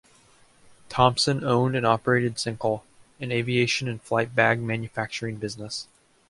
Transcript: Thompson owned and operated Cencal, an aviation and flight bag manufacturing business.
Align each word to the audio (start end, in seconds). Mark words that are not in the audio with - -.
Thompson 0.89 1.43
owned 1.43 1.75
and 1.75 1.85
operated 1.85 2.37
Cencal, 2.39 2.81
an 3.19 3.31
aviation 3.31 3.87
and 3.87 4.01
flight 4.01 4.33
bag 4.33 4.59
manufacturing 4.59 5.35
business. 5.35 5.85